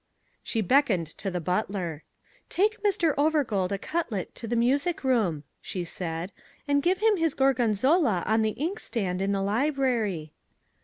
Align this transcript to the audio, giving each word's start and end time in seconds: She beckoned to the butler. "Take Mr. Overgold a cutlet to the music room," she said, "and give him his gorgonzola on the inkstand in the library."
She 0.41 0.61
beckoned 0.61 1.05
to 1.19 1.29
the 1.29 1.39
butler. 1.39 2.03
"Take 2.49 2.81
Mr. 2.81 3.13
Overgold 3.17 3.71
a 3.71 3.77
cutlet 3.77 4.33
to 4.33 4.47
the 4.47 4.55
music 4.55 5.03
room," 5.03 5.43
she 5.61 5.83
said, 5.83 6.31
"and 6.67 6.81
give 6.81 6.97
him 6.97 7.17
his 7.17 7.35
gorgonzola 7.35 8.23
on 8.25 8.41
the 8.41 8.55
inkstand 8.57 9.21
in 9.21 9.31
the 9.31 9.43
library." 9.43 10.33